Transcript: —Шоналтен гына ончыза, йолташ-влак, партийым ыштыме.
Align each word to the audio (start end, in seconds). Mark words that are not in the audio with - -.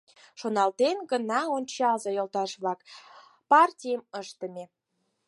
—Шоналтен 0.39 0.97
гына 1.11 1.39
ончыза, 1.55 2.09
йолташ-влак, 2.13 2.79
партийым 3.49 4.01
ыштыме. 4.21 4.63